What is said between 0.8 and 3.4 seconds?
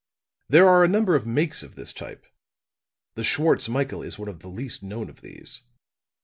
a number of makes of this type; the